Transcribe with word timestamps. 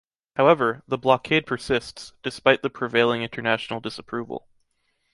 However, 0.35 0.81
the 0.87 0.97
blockade 0.97 1.45
persists, 1.45 2.13
despite 2.23 2.63
the 2.63 2.71
prevailing 2.71 3.21
international 3.21 3.79
disapproval. 3.79 4.47